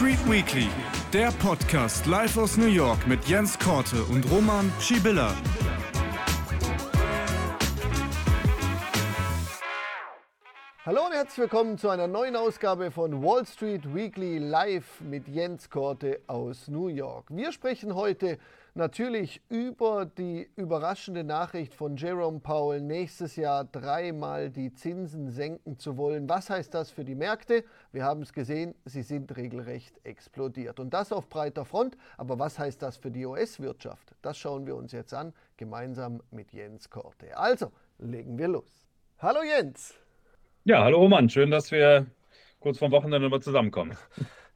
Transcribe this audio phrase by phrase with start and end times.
[0.00, 0.66] Street Weekly,
[1.12, 5.34] der Podcast live aus New York mit Jens Korte und Roman Schibilla.
[10.86, 15.68] Hallo und herzlich willkommen zu einer neuen Ausgabe von Wall Street Weekly live mit Jens
[15.68, 17.26] Korte aus New York.
[17.28, 18.38] Wir sprechen heute
[18.74, 25.96] natürlich über die überraschende Nachricht von Jerome Powell, nächstes Jahr dreimal die Zinsen senken zu
[25.96, 26.28] wollen.
[26.28, 27.64] Was heißt das für die Märkte?
[27.92, 30.80] Wir haben es gesehen, sie sind regelrecht explodiert.
[30.80, 31.96] Und das auf breiter Front.
[32.16, 34.14] Aber was heißt das für die US-Wirtschaft?
[34.22, 37.36] Das schauen wir uns jetzt an, gemeinsam mit Jens Korte.
[37.36, 38.86] Also, legen wir los.
[39.18, 39.94] Hallo Jens.
[40.64, 41.28] Ja, hallo Roman.
[41.28, 42.06] Schön, dass wir
[42.60, 43.96] kurz vor Wochenende mal zusammenkommen.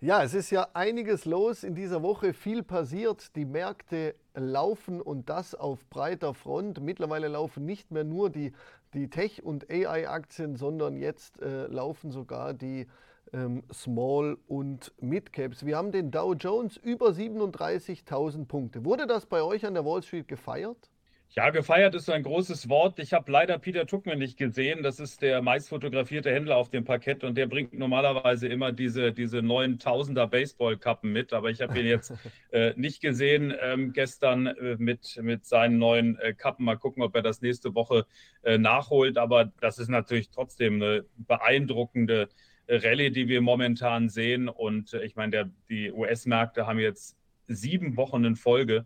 [0.04, 3.34] Ja, es ist ja einiges los in dieser Woche, viel passiert.
[3.36, 6.82] Die Märkte laufen und das auf breiter Front.
[6.82, 8.52] Mittlerweile laufen nicht mehr nur die,
[8.92, 12.86] die Tech- und AI-Aktien, sondern jetzt äh, laufen sogar die
[13.32, 15.64] ähm, Small- und Mid-Caps.
[15.64, 18.84] Wir haben den Dow Jones über 37.000 Punkte.
[18.84, 20.90] Wurde das bei euch an der Wall Street gefeiert?
[21.30, 23.00] Ja, gefeiert ist ein großes Wort.
[23.00, 24.84] Ich habe leider Peter Tuckman nicht gesehen.
[24.84, 29.12] Das ist der meist fotografierte Händler auf dem Parkett und der bringt normalerweise immer diese,
[29.12, 31.32] diese neuen Tausender Baseballkappen mit.
[31.32, 32.12] Aber ich habe ihn jetzt
[32.52, 36.64] äh, nicht gesehen ähm, gestern äh, mit, mit seinen neuen äh, Kappen.
[36.64, 38.06] Mal gucken, ob er das nächste Woche
[38.44, 39.18] äh, nachholt.
[39.18, 42.28] Aber das ist natürlich trotzdem eine beeindruckende
[42.68, 44.48] äh, Rallye, die wir momentan sehen.
[44.48, 47.16] Und äh, ich meine, die US-Märkte haben jetzt
[47.48, 48.84] sieben Wochen in Folge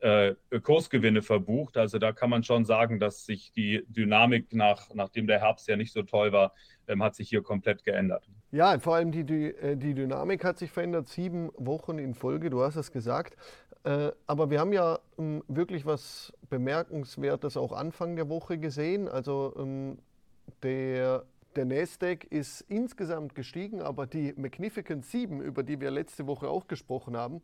[0.00, 1.76] äh, Kursgewinne verbucht.
[1.76, 5.76] Also da kann man schon sagen, dass sich die Dynamik nach, nachdem der Herbst ja
[5.76, 6.52] nicht so toll war,
[6.86, 8.28] ähm, hat sich hier komplett geändert.
[8.50, 12.50] Ja, vor allem die, die, äh, die Dynamik hat sich verändert, sieben Wochen in Folge,
[12.50, 13.36] du hast es gesagt.
[13.84, 19.08] Äh, aber wir haben ja ähm, wirklich was Bemerkenswertes auch Anfang der Woche gesehen.
[19.08, 19.98] Also ähm,
[20.62, 21.24] der
[21.56, 26.68] der Nasdaq ist insgesamt gestiegen, aber die Magnificent 7, über die wir letzte Woche auch
[26.68, 27.42] gesprochen haben,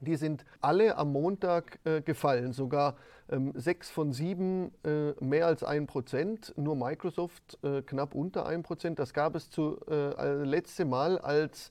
[0.00, 2.96] die sind alle am Montag äh, gefallen, sogar
[3.30, 8.62] ähm, sechs von sieben äh, mehr als ein Prozent, nur Microsoft äh, knapp unter ein
[8.62, 8.98] Prozent.
[8.98, 11.70] Das gab es zu äh, letzte Mal, als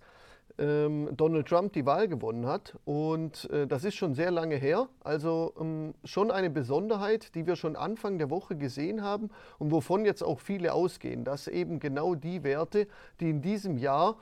[0.60, 2.78] ähm, Donald Trump die Wahl gewonnen hat.
[2.86, 4.90] Und äh, das ist schon sehr lange her.
[5.04, 10.06] Also ähm, schon eine Besonderheit, die wir schon Anfang der Woche gesehen haben und wovon
[10.06, 12.88] jetzt auch viele ausgehen, dass eben genau die Werte,
[13.20, 14.18] die in diesem Jahr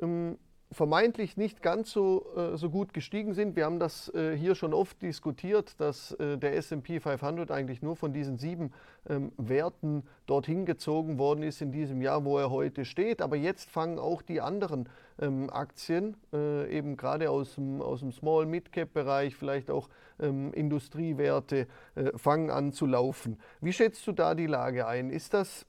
[0.00, 0.38] ähm,
[0.72, 3.56] vermeintlich nicht ganz so, äh, so gut gestiegen sind.
[3.56, 7.96] Wir haben das äh, hier schon oft diskutiert, dass äh, der SP 500 eigentlich nur
[7.96, 8.72] von diesen sieben
[9.08, 13.20] ähm, Werten dorthin gezogen worden ist in diesem Jahr, wo er heute steht.
[13.20, 14.88] Aber jetzt fangen auch die anderen
[15.20, 19.88] ähm, Aktien, äh, eben gerade aus dem, aus dem Small-Mid-Cap-Bereich, vielleicht auch
[20.20, 21.66] ähm, Industriewerte,
[21.96, 23.38] äh, fangen an zu laufen.
[23.60, 25.10] Wie schätzt du da die Lage ein?
[25.10, 25.66] Ist das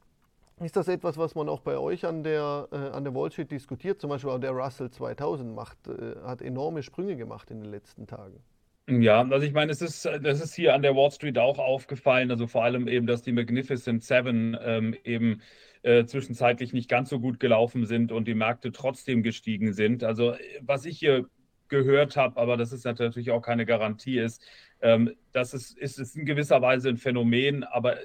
[0.63, 3.51] ist das etwas, was man auch bei euch an der, äh, an der Wall Street
[3.51, 4.01] diskutiert?
[4.01, 8.07] Zum Beispiel auch der Russell 2000 macht, äh, hat enorme Sprünge gemacht in den letzten
[8.07, 8.41] Tagen.
[8.87, 12.31] Ja, also ich meine, es ist, das ist hier an der Wall Street auch aufgefallen,
[12.31, 15.41] also vor allem eben, dass die Magnificent Seven ähm, eben
[15.83, 20.03] äh, zwischenzeitlich nicht ganz so gut gelaufen sind und die Märkte trotzdem gestiegen sind.
[20.03, 21.25] Also was ich hier
[21.69, 24.43] gehört habe, aber das ist natürlich auch keine Garantie ist,
[24.81, 27.97] ähm, das ist, ist, ist in gewisser Weise ein Phänomen, aber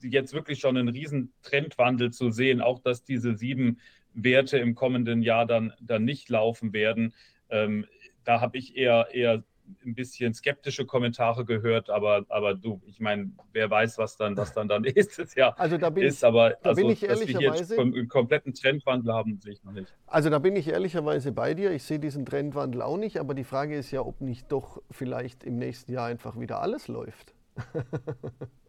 [0.00, 3.78] jetzt wirklich schon einen riesen Trendwandel zu sehen, auch dass diese sieben
[4.14, 7.14] Werte im kommenden Jahr dann, dann nicht laufen werden.
[7.50, 7.86] Ähm,
[8.24, 9.44] da habe ich eher, eher
[9.84, 14.52] ein bisschen skeptische Kommentare gehört, aber, aber du, ich meine, wer weiß, was dann, was
[14.52, 16.18] dann, dann nächstes Jahr also da bin ist.
[16.18, 19.64] Ich, aber da also, bin ich dass wir hier einen kompletten Trendwandel haben, sehe ich
[19.64, 19.92] noch nicht.
[20.06, 21.72] Also da bin ich ehrlicherweise bei dir.
[21.72, 25.44] Ich sehe diesen Trendwandel auch nicht, aber die Frage ist ja, ob nicht doch vielleicht
[25.44, 27.34] im nächsten Jahr einfach wieder alles läuft.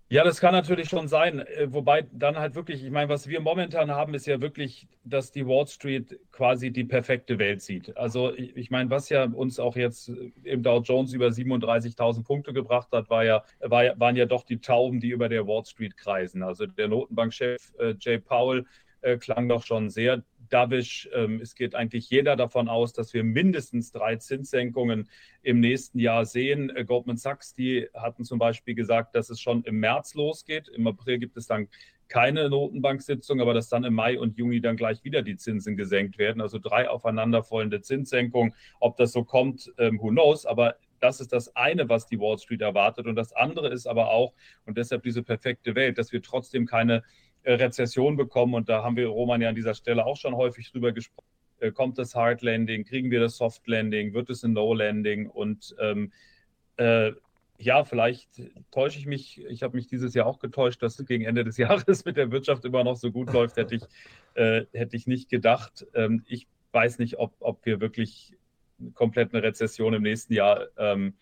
[0.09, 1.39] Ja, das kann natürlich schon sein.
[1.39, 5.33] Äh, wobei dann halt wirklich, ich meine, was wir momentan haben, ist ja wirklich, dass
[5.33, 7.95] die Wall Street quasi die perfekte Welt sieht.
[7.97, 10.09] Also ich, meine, was ja uns auch jetzt
[10.43, 14.61] im Dow Jones über 37.000 Punkte gebracht hat, war ja, war, waren ja doch die
[14.61, 16.41] Tauben, die über der Wall Street kreisen.
[16.41, 18.65] Also der Notenbankchef äh, Jay Powell
[19.01, 21.09] äh, klang doch schon sehr dovish.
[21.13, 25.09] Ähm, es geht eigentlich jeder davon aus, dass wir mindestens drei Zinssenkungen
[25.41, 26.75] im nächsten Jahr sehen.
[26.75, 30.67] Äh, Goldman Sachs, die hatten zum Beispiel gesagt, dass es schon im März losgeht.
[30.69, 31.67] Im April gibt es dann
[32.07, 36.17] keine Notenbanksitzung, aber dass dann im Mai und Juni dann gleich wieder die Zinsen gesenkt
[36.17, 36.41] werden.
[36.41, 38.53] Also drei aufeinanderfolgende Zinssenkungen.
[38.79, 40.45] Ob das so kommt, ähm, who knows.
[40.45, 43.07] Aber das ist das eine, was die Wall Street erwartet.
[43.07, 44.33] Und das andere ist aber auch,
[44.65, 47.03] und deshalb diese perfekte Welt, dass wir trotzdem keine
[47.53, 48.53] Rezession bekommen.
[48.53, 51.27] Und da haben wir Roman ja an dieser Stelle auch schon häufig drüber gesprochen.
[51.59, 52.85] Äh, kommt das Hard Landing?
[52.85, 54.13] Kriegen wir das Soft Landing?
[54.13, 55.29] Wird es ein No Landing?
[55.29, 56.11] Und ähm,
[56.77, 57.11] äh,
[57.59, 58.29] ja, vielleicht
[58.71, 59.43] täusche ich mich.
[59.49, 62.65] Ich habe mich dieses Jahr auch getäuscht, dass gegen Ende des Jahres mit der Wirtschaft
[62.65, 63.83] immer noch so gut läuft, hätte ich,
[64.35, 65.87] äh, hätte ich nicht gedacht.
[65.93, 68.37] Ähm, ich weiß nicht, ob, ob wir wirklich
[68.93, 71.15] komplett eine Rezession im nächsten Jahr ähm,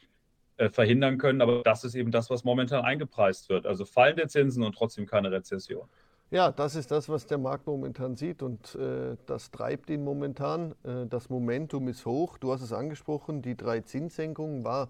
[0.58, 1.42] äh, verhindern können.
[1.42, 3.66] Aber das ist eben das, was momentan eingepreist wird.
[3.66, 5.88] Also fallende Zinsen und trotzdem keine Rezession.
[6.32, 10.74] Ja, das ist das, was der Markt momentan sieht und äh, das treibt ihn momentan.
[10.84, 12.40] Äh, das Momentum ist hoch.
[12.40, 14.90] Du hast es angesprochen, die drei Zinssenkungen war,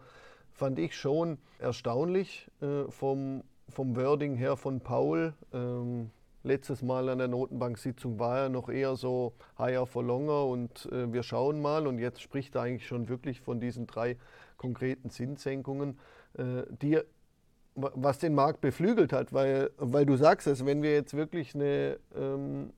[0.54, 5.34] fand ich schon erstaunlich äh, vom, vom Wording her von Paul.
[5.52, 6.10] Ähm,
[6.44, 11.12] letztes Mal an der Notenbank-Sitzung war er noch eher so higher for longer und äh,
[11.12, 11.86] wir schauen mal.
[11.86, 14.16] Und jetzt spricht er eigentlich schon wirklich von diesen drei
[14.56, 16.00] konkreten Zinssenkungen,
[16.38, 17.02] äh, die
[17.76, 22.00] was den Markt beflügelt hat, weil, weil du sagst es, wenn wir jetzt wirklich eine,
[22.16, 22.72] ähm,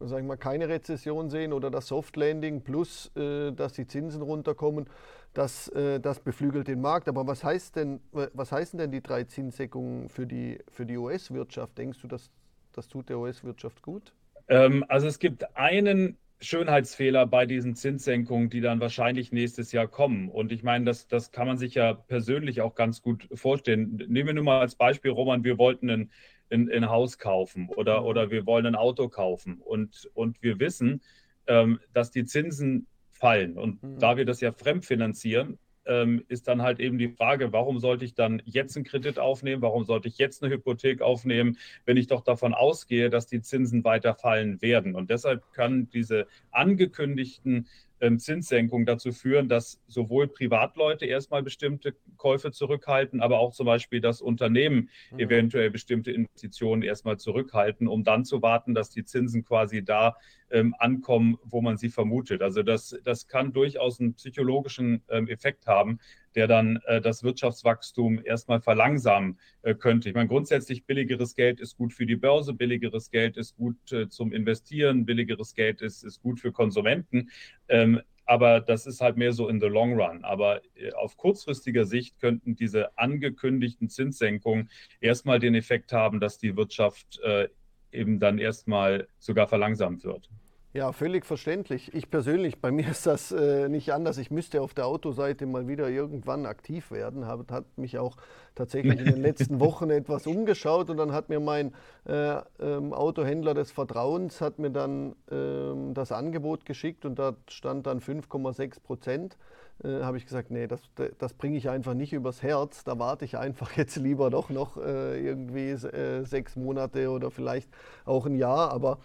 [0.00, 4.22] sag ich mal, keine Rezession sehen oder das Soft Landing plus, äh, dass die Zinsen
[4.22, 4.88] runterkommen,
[5.32, 7.08] das, äh, das beflügelt den Markt.
[7.08, 11.76] Aber was heißt denn, was heißen denn die drei Zinssenkungen für die, für die US-Wirtschaft?
[11.78, 12.30] Denkst du, dass
[12.72, 14.12] das tut der US-Wirtschaft gut?
[14.48, 20.28] Ähm, also es gibt einen Schönheitsfehler bei diesen Zinssenkungen, die dann wahrscheinlich nächstes Jahr kommen.
[20.28, 23.96] Und ich meine, das, das kann man sich ja persönlich auch ganz gut vorstellen.
[24.08, 26.10] Nehmen wir nur mal als Beispiel, Roman, wir wollten ein,
[26.50, 28.06] ein, ein Haus kaufen oder, mhm.
[28.06, 29.58] oder wir wollen ein Auto kaufen.
[29.60, 31.00] Und, und wir wissen,
[31.46, 33.56] ähm, dass die Zinsen fallen.
[33.56, 33.98] Und mhm.
[33.98, 38.14] da wir das ja fremdfinanzieren, ähm, ist dann halt eben die Frage, warum sollte ich
[38.14, 39.62] dann jetzt einen Kredit aufnehmen?
[39.62, 43.84] Warum sollte ich jetzt eine Hypothek aufnehmen, wenn ich doch davon ausgehe, dass die Zinsen
[43.84, 44.94] weiter fallen werden?
[44.94, 47.66] Und deshalb kann diese angekündigten
[48.00, 54.00] ähm, Zinssenkungen dazu führen, dass sowohl Privatleute erstmal bestimmte Käufe zurückhalten, aber auch zum Beispiel,
[54.00, 55.20] dass Unternehmen mhm.
[55.20, 60.16] eventuell bestimmte Investitionen erstmal zurückhalten, um dann zu warten, dass die Zinsen quasi da
[60.54, 62.40] ähm, ankommen, wo man sie vermutet.
[62.40, 65.98] Also das, das kann durchaus einen psychologischen ähm, Effekt haben,
[66.36, 70.08] der dann äh, das Wirtschaftswachstum erstmal verlangsamen äh, könnte.
[70.08, 74.08] Ich meine, grundsätzlich billigeres Geld ist gut für die Börse, billigeres Geld ist gut äh,
[74.08, 77.30] zum Investieren, billigeres Geld ist, ist gut für Konsumenten.
[77.68, 80.24] Ähm, aber das ist halt mehr so in the long run.
[80.24, 86.56] Aber äh, auf kurzfristiger Sicht könnten diese angekündigten Zinssenkungen erstmal den Effekt haben, dass die
[86.56, 87.48] Wirtschaft äh,
[87.90, 90.30] eben dann erstmal sogar verlangsamt wird.
[90.76, 91.94] Ja, völlig verständlich.
[91.94, 94.18] Ich persönlich, bei mir ist das äh, nicht anders.
[94.18, 97.28] Ich müsste auf der Autoseite mal wieder irgendwann aktiv werden.
[97.28, 98.16] Hab, hat mich auch
[98.56, 101.72] tatsächlich in den letzten Wochen etwas umgeschaut und dann hat mir mein
[102.08, 107.86] äh, ähm, Autohändler des Vertrauens hat mir dann ähm, das Angebot geschickt und da stand
[107.86, 109.36] dann 5,6 Prozent.
[109.82, 110.80] Äh, habe ich gesagt, nee, das,
[111.18, 112.82] das bringe ich einfach nicht übers Herz.
[112.82, 117.68] Da warte ich einfach jetzt lieber doch noch äh, irgendwie äh, sechs Monate oder vielleicht
[118.04, 118.70] auch ein Jahr.
[118.70, 118.98] Aber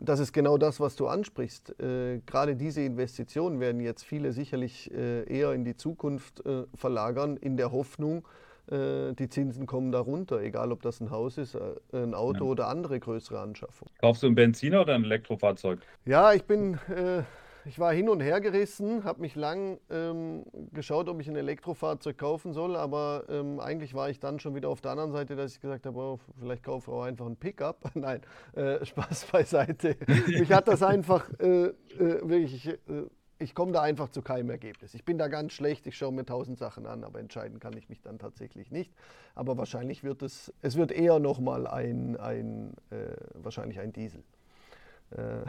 [0.00, 1.80] das ist genau das, was du ansprichst.
[1.80, 7.36] Äh, gerade diese Investitionen werden jetzt viele sicherlich äh, eher in die Zukunft äh, verlagern,
[7.36, 8.26] in der Hoffnung,
[8.68, 11.56] die Zinsen kommen da runter, egal ob das ein Haus ist,
[11.92, 12.50] ein Auto ja.
[12.50, 13.94] oder andere größere Anschaffungen.
[14.00, 15.78] Kaufst du ein Benziner oder ein Elektrofahrzeug?
[16.04, 16.76] Ja, ich bin
[17.66, 22.16] ich war hin und her gerissen, habe mich lang ähm, geschaut, ob ich ein Elektrofahrzeug
[22.16, 25.54] kaufen soll, aber ähm, eigentlich war ich dann schon wieder auf der anderen Seite, dass
[25.54, 27.90] ich gesagt habe, oh, vielleicht kaufe ich auch einfach ein Pickup.
[27.94, 28.20] Nein,
[28.54, 29.96] äh, Spaß beiseite.
[30.26, 32.76] mich hat das einfach äh, äh, wirklich, äh,
[33.38, 34.94] ich komme da einfach zu keinem Ergebnis.
[34.94, 37.88] Ich bin da ganz schlecht, ich schaue mir tausend Sachen an, aber entscheiden kann ich
[37.88, 38.94] mich dann tatsächlich nicht.
[39.34, 44.22] Aber wahrscheinlich wird es, es wird eher nochmal ein, ein äh, wahrscheinlich ein Diesel.
[45.10, 45.44] Äh.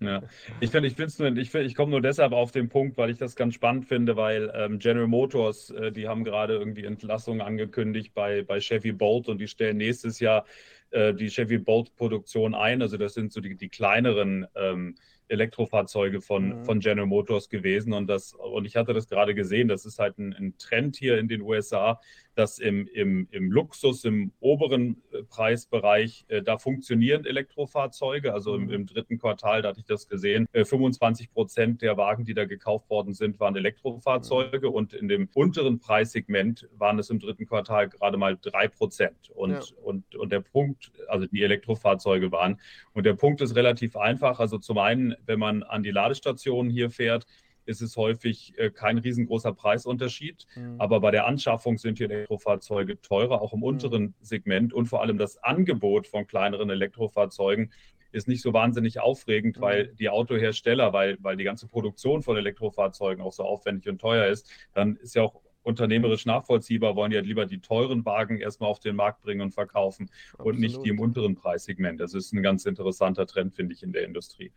[0.04, 0.22] ja.
[0.60, 3.18] Ich finde, ich finde nur, ich, ich komme nur deshalb auf den Punkt, weil ich
[3.18, 8.12] das ganz spannend finde, weil ähm, General Motors, äh, die haben gerade irgendwie Entlassungen angekündigt
[8.14, 10.44] bei, bei Chevy Bolt und die stellen nächstes Jahr
[10.90, 12.82] äh, die Chevy Bolt Produktion ein.
[12.82, 14.96] Also das sind so die, die kleineren ähm,
[15.28, 16.64] Elektrofahrzeuge von, mhm.
[16.64, 17.92] von General Motors gewesen.
[17.92, 21.18] Und, das, und ich hatte das gerade gesehen, das ist halt ein, ein Trend hier
[21.18, 22.00] in den USA,
[22.34, 28.32] dass im, im, im Luxus, im oberen äh, Preisbereich, äh, da funktionieren Elektrofahrzeuge.
[28.32, 28.70] Also im, mhm.
[28.70, 32.44] im, dritten Quartal, da hatte ich das gesehen, äh, 25 Prozent der Wagen, die da
[32.44, 34.68] gekauft worden sind, waren Elektrofahrzeuge.
[34.68, 34.74] Mhm.
[34.74, 39.30] Und in dem unteren Preissegment waren es im dritten Quartal gerade mal drei Prozent.
[39.30, 39.62] Und, ja.
[39.82, 42.60] und, und der Punkt, also die Elektrofahrzeuge waren.
[42.94, 44.40] Und der Punkt ist relativ einfach.
[44.40, 47.26] Also zum einen, wenn man an die Ladestationen hier fährt,
[47.64, 50.46] ist es häufig äh, kein riesengroßer Preisunterschied.
[50.56, 50.76] Mhm.
[50.78, 53.64] Aber bei der Anschaffung sind die Elektrofahrzeuge teurer, auch im mhm.
[53.64, 54.72] unteren Segment.
[54.72, 57.72] Und vor allem das Angebot von kleineren Elektrofahrzeugen
[58.12, 59.62] ist nicht so wahnsinnig aufregend, mhm.
[59.62, 64.26] weil die Autohersteller, weil, weil die ganze Produktion von Elektrofahrzeugen auch so aufwendig und teuer
[64.26, 68.80] ist, dann ist ja auch unternehmerisch nachvollziehbar, wollen ja lieber die teuren Wagen erstmal auf
[68.80, 70.54] den Markt bringen und verkaufen Absolut.
[70.54, 72.00] und nicht die im unteren Preissegment.
[72.00, 74.52] Das ist ein ganz interessanter Trend, finde ich, in der Industrie.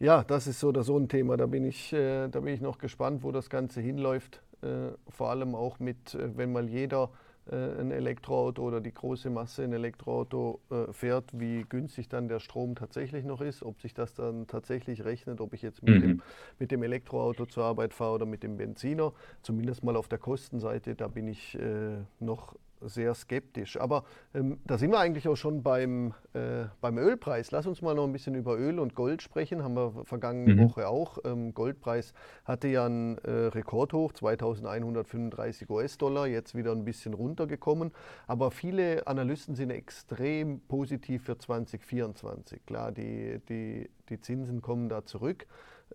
[0.00, 1.36] Ja, das ist so oder so ein Thema.
[1.36, 4.40] Da bin ich, äh, da bin ich noch gespannt, wo das Ganze hinläuft.
[4.62, 7.10] Äh, vor allem auch mit, äh, wenn mal jeder
[7.50, 12.40] äh, ein Elektroauto oder die große Masse ein Elektroauto äh, fährt, wie günstig dann der
[12.40, 16.00] Strom tatsächlich noch ist, ob sich das dann tatsächlich rechnet, ob ich jetzt mit, mhm.
[16.00, 16.22] dem,
[16.58, 19.12] mit dem Elektroauto zur Arbeit fahre oder mit dem Benziner.
[19.42, 23.78] Zumindest mal auf der Kostenseite, da bin ich äh, noch sehr skeptisch.
[23.78, 27.50] Aber ähm, da sind wir eigentlich auch schon beim, äh, beim Ölpreis.
[27.50, 29.62] Lass uns mal noch ein bisschen über Öl und Gold sprechen.
[29.62, 30.64] Haben wir vergangene mhm.
[30.64, 31.18] Woche auch.
[31.24, 37.92] Ähm, Goldpreis hatte ja einen äh, Rekordhoch, 2135 US-Dollar, jetzt wieder ein bisschen runtergekommen.
[38.26, 42.64] Aber viele Analysten sind extrem positiv für 2024.
[42.66, 45.46] Klar, die, die, die Zinsen kommen da zurück.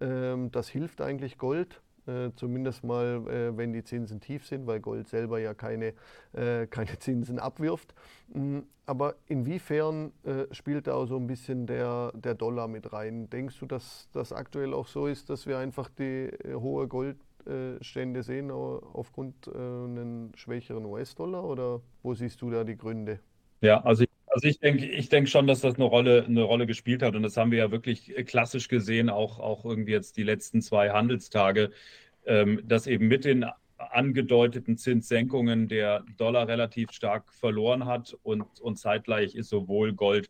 [0.01, 1.81] Ähm, das hilft eigentlich Gold.
[2.07, 5.93] Äh, zumindest mal, äh, wenn die Zinsen tief sind, weil Gold selber ja keine,
[6.33, 7.95] äh, keine Zinsen abwirft.
[8.33, 13.29] Mm, aber inwiefern äh, spielt da auch so ein bisschen der, der Dollar mit rein?
[13.31, 18.21] Denkst du, dass das aktuell auch so ist, dass wir einfach die äh, hohe Goldstände
[18.21, 23.19] sehen aufgrund äh, einen schwächeren US-Dollar oder wo siehst du da die Gründe?
[23.61, 26.67] Ja, also ich also ich denke, ich denke schon, dass das eine Rolle, eine Rolle
[26.67, 27.15] gespielt hat.
[27.15, 30.89] Und das haben wir ja wirklich klassisch gesehen, auch, auch irgendwie jetzt die letzten zwei
[30.89, 31.71] Handelstage,
[32.25, 33.45] ähm, dass eben mit den
[33.77, 40.29] angedeuteten Zinssenkungen der Dollar relativ stark verloren hat und, und zeitgleich ist sowohl Gold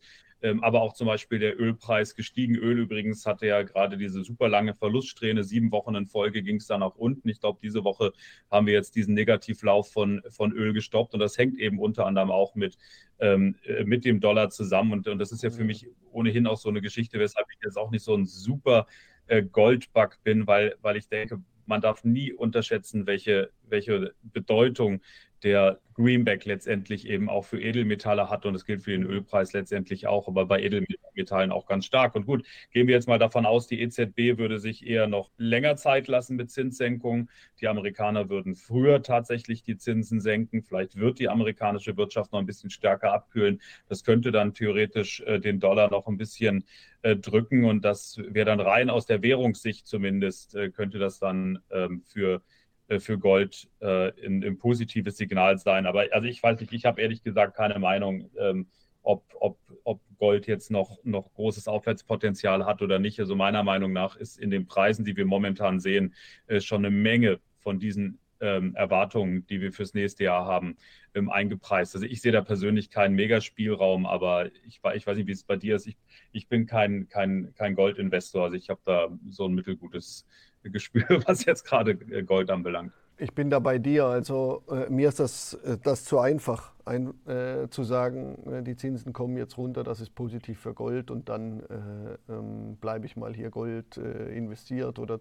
[0.62, 2.56] aber auch zum Beispiel der Ölpreis gestiegen.
[2.56, 5.44] Öl übrigens hatte ja gerade diese super lange Verluststrähne.
[5.44, 7.30] Sieben Wochen in Folge ging es dann nach unten.
[7.30, 8.14] Ich glaube, diese Woche
[8.52, 11.14] haben wir jetzt diesen Negativlauf von, von Öl gestoppt.
[11.14, 12.78] Und das hängt eben unter anderem auch mit,
[13.20, 14.92] ähm, äh, mit dem Dollar zusammen.
[14.92, 15.68] Und, und das ist ja für mhm.
[15.68, 18.88] mich ohnehin auch so eine Geschichte, weshalb ich jetzt auch nicht so ein super
[19.28, 25.02] äh, Goldbug bin, weil, weil ich denke, man darf nie unterschätzen, welche, welche Bedeutung
[25.46, 30.08] der Greenback letztendlich eben auch für Edelmetalle hat und das gilt für den Ölpreis letztendlich
[30.08, 32.16] auch, aber bei Edelmetallen auch ganz stark.
[32.16, 35.78] Und gut, gehen wir jetzt mal davon aus, die EZB würde sich eher noch länger
[35.78, 37.30] Zeit lassen mit Zinssenkungen.
[37.62, 40.64] Die Amerikaner würden früher tatsächlich die Zinsen senken.
[40.64, 43.62] Vielleicht wird die amerikanische Wirtschaft noch ein bisschen stärker abkühlen.
[43.88, 46.66] Das könnte dann theoretisch äh, den Dollar noch ein bisschen
[47.04, 51.60] äh, drücken und das wäre dann rein aus der Währungssicht zumindest, äh, könnte das dann
[51.70, 52.42] ähm, für
[53.00, 55.86] für Gold äh, ein, ein, positives Signal sein.
[55.86, 58.68] Aber also ich weiß nicht, ich habe ehrlich gesagt keine Meinung, ähm,
[59.02, 63.20] ob, ob, ob Gold jetzt noch, noch großes Aufwärtspotenzial hat oder nicht.
[63.20, 66.14] Also meiner Meinung nach ist in den Preisen, die wir momentan sehen,
[66.48, 70.78] äh, schon eine Menge von diesen ähm, Erwartungen, die wir fürs nächste Jahr haben,
[71.14, 71.96] ähm, eingepreist.
[71.96, 75.56] Also ich sehe da persönlich keinen Megaspielraum, aber ich, ich weiß nicht, wie es bei
[75.56, 75.88] dir ist.
[75.88, 75.98] Ich,
[76.32, 80.26] ich bin kein, kein, kein Goldinvestor, also ich habe da so ein mittelgutes
[80.70, 82.92] Gespür, was jetzt gerade äh, Gold anbelangt.
[83.18, 84.06] Ich bin da bei dir.
[84.06, 88.76] Also äh, mir ist das, äh, das zu einfach, ein, äh, zu sagen, äh, die
[88.76, 93.16] Zinsen kommen jetzt runter, das ist positiv für Gold und dann äh, ähm, bleibe ich
[93.16, 95.20] mal hier Gold investiert oder,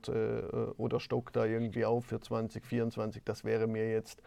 [0.77, 3.23] oder stock da irgendwie auf für 2024.
[3.25, 4.23] Das wäre mir jetzt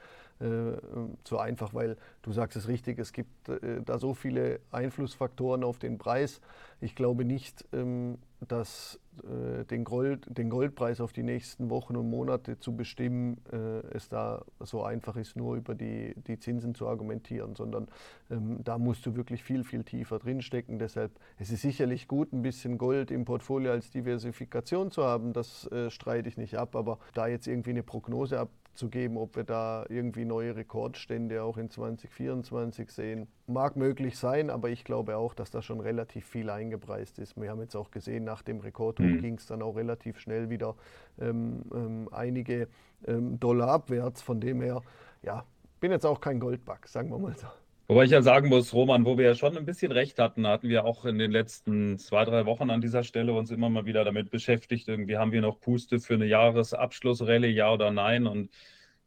[1.23, 3.49] zu einfach, weil du sagst es richtig, es gibt
[3.85, 6.41] da so viele Einflussfaktoren auf den Preis.
[6.79, 12.09] Ich glaube nicht, ähm, dass äh, den, Gold, den Goldpreis auf die nächsten Wochen und
[12.09, 16.87] Monate zu bestimmen, äh, es da so einfach ist, nur über die, die Zinsen zu
[16.87, 17.87] argumentieren, sondern
[18.29, 20.77] ähm, da musst du wirklich viel, viel tiefer drinstecken.
[20.77, 25.33] Deshalb es ist es sicherlich gut, ein bisschen Gold im Portfolio als Diversifikation zu haben,
[25.33, 29.17] das äh, streite ich nicht ab, aber da jetzt irgendwie eine Prognose ab, zu geben,
[29.17, 33.27] ob wir da irgendwie neue Rekordstände auch in 2024 sehen.
[33.47, 37.39] Mag möglich sein, aber ich glaube auch, dass da schon relativ viel eingepreist ist.
[37.39, 39.21] Wir haben jetzt auch gesehen, nach dem Rekordhoch mhm.
[39.21, 40.75] ging es dann auch relativ schnell wieder
[41.19, 42.67] ähm, ähm, einige
[43.05, 44.21] ähm, Dollar abwärts.
[44.21, 44.81] Von dem her,
[45.23, 45.43] ja,
[45.79, 47.47] bin jetzt auch kein Goldbug, sagen wir mal so.
[47.89, 50.67] Wobei ich ja sagen muss, Roman, wo wir ja schon ein bisschen recht hatten, hatten
[50.67, 54.03] wir auch in den letzten zwei, drei Wochen an dieser Stelle uns immer mal wieder
[54.03, 54.89] damit beschäftigt.
[54.89, 58.27] Irgendwie haben wir noch Puste für eine Jahresabschlussrallye, ja oder nein?
[58.27, 58.49] Und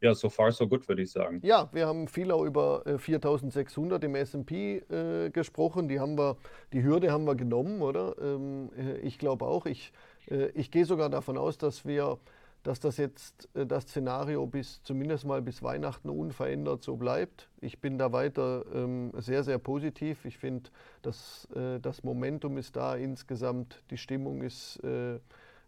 [0.01, 1.41] ja, so far so good, würde ich sagen.
[1.43, 5.87] Ja, wir haben viel auch über 4600 äh, im S&P äh, gesprochen.
[5.87, 6.37] Die haben wir,
[6.73, 8.15] die Hürde haben wir genommen, oder?
[8.19, 9.67] Ähm, äh, ich glaube auch.
[9.67, 9.93] Ich,
[10.27, 12.17] äh, ich gehe sogar davon aus, dass wir
[12.63, 17.49] dass das jetzt äh, das Szenario bis zumindest mal bis Weihnachten unverändert so bleibt.
[17.59, 20.25] Ich bin da weiter ähm, sehr, sehr positiv.
[20.25, 20.69] Ich finde,
[21.01, 25.15] dass äh, das Momentum ist da insgesamt, die Stimmung ist, äh,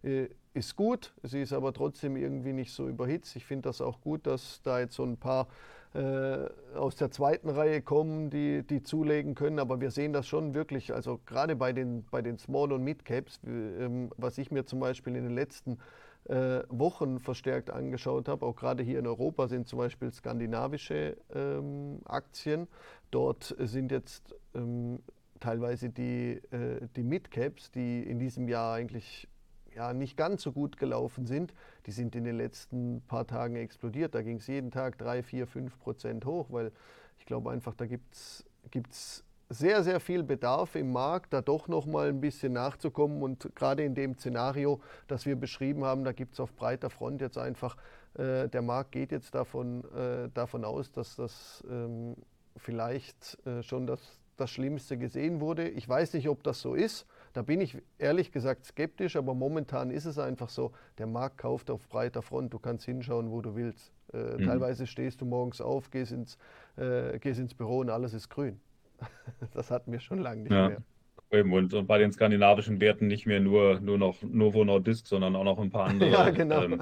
[0.04, 1.14] äh, ist gut.
[1.24, 3.36] Sie ist aber trotzdem irgendwie nicht so überhitzt.
[3.36, 5.48] Ich finde das auch gut, dass da jetzt so ein paar
[5.96, 9.58] äh, aus der zweiten Reihe kommen, die, die zulegen können.
[9.58, 13.40] Aber wir sehen das schon wirklich, also gerade bei den, bei den Small- und Mid-Caps,
[13.48, 15.78] ähm, was ich mir zum Beispiel in den letzten äh,
[16.25, 22.68] Wochen verstärkt angeschaut habe, auch gerade hier in Europa sind zum Beispiel skandinavische ähm, Aktien.
[23.12, 25.00] Dort sind jetzt ähm,
[25.42, 29.27] teilweise die, äh, die Mid-Caps, die in diesem Jahr eigentlich
[29.75, 31.53] ja, nicht ganz so gut gelaufen sind,
[31.86, 34.15] die sind in den letzten paar Tagen explodiert.
[34.15, 36.72] Da ging es jeden Tag 3, 4, 5 Prozent hoch, weil
[37.18, 41.86] ich glaube einfach, da gibt es sehr, sehr viel Bedarf im Markt, da doch noch
[41.86, 43.22] mal ein bisschen nachzukommen.
[43.22, 47.22] Und gerade in dem Szenario, das wir beschrieben haben, da gibt es auf breiter Front
[47.22, 47.77] jetzt einfach,
[48.15, 52.15] äh, der Markt geht jetzt davon, äh, davon aus, dass das ähm,
[52.57, 55.69] vielleicht äh, schon das, das Schlimmste gesehen wurde.
[55.69, 57.05] Ich weiß nicht, ob das so ist.
[57.33, 61.72] Da bin ich ehrlich gesagt skeptisch, aber momentan ist es einfach so, der Markt kauft
[61.72, 62.53] auf breiter Front.
[62.53, 63.91] Du kannst hinschauen, wo du willst.
[64.13, 64.45] Äh, mhm.
[64.45, 66.38] Teilweise stehst du morgens auf, gehst ins,
[66.75, 68.60] äh, gehst ins Büro und alles ist grün.
[69.53, 70.69] das hatten wir schon lange nicht ja.
[70.69, 70.81] mehr.
[71.29, 75.43] Und, und bei den skandinavischen Werten nicht mehr nur, nur noch Novo Nordisk, sondern auch
[75.43, 76.62] noch ein paar andere ja, genau.
[76.62, 76.81] ähm,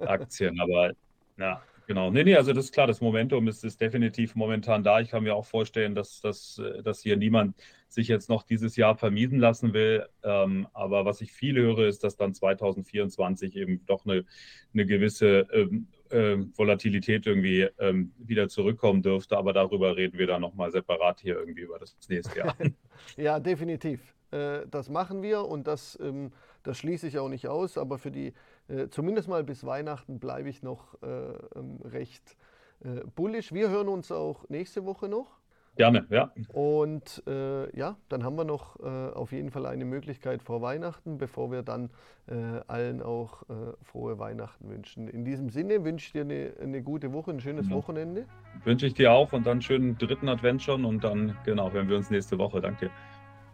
[0.00, 0.60] Aktien.
[0.60, 0.92] Aber
[1.38, 5.00] ja, Genau, nee, nee, also das ist klar, das Momentum ist, ist definitiv momentan da.
[5.00, 7.56] Ich kann mir auch vorstellen, dass, dass, dass hier niemand
[7.88, 10.06] sich jetzt noch dieses Jahr vermiesen lassen will.
[10.22, 14.24] Ähm, aber was ich viel höre, ist, dass dann 2024 eben doch eine,
[14.72, 19.36] eine gewisse ähm, äh, Volatilität irgendwie ähm, wieder zurückkommen dürfte.
[19.36, 22.56] Aber darüber reden wir dann nochmal separat hier irgendwie über das nächste Jahr.
[23.16, 24.14] ja, definitiv.
[24.30, 27.78] Äh, das machen wir und das, ähm, das schließe ich auch nicht aus.
[27.78, 28.32] Aber für die
[28.68, 31.08] äh, zumindest mal bis Weihnachten bleibe ich noch äh,
[31.56, 32.36] ähm, recht
[32.84, 33.52] äh, bullisch.
[33.52, 35.41] Wir hören uns auch nächste Woche noch.
[35.76, 36.30] Gerne, ja.
[36.52, 41.16] Und äh, ja, dann haben wir noch äh, auf jeden Fall eine Möglichkeit vor Weihnachten,
[41.16, 41.90] bevor wir dann
[42.26, 42.34] äh,
[42.66, 43.42] allen auch
[43.82, 45.08] frohe Weihnachten wünschen.
[45.08, 47.74] In diesem Sinne wünsche ich dir eine, eine gute Woche, ein schönes ja.
[47.74, 48.26] Wochenende.
[48.64, 51.96] Wünsche ich dir auch und dann schönen dritten Advent schon und dann, genau, hören wir
[51.96, 52.60] uns nächste Woche.
[52.60, 52.90] Danke.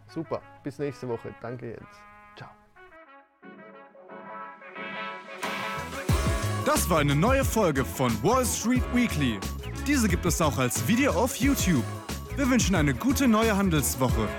[0.07, 1.33] Super, bis nächste Woche.
[1.41, 2.09] Danke, Jens.
[6.65, 9.39] Das war eine neue Folge von Wall Street Weekly.
[9.87, 11.83] Diese gibt es auch als Video auf YouTube.
[12.39, 14.29] Wir wünschen eine gute neue Handelswoche.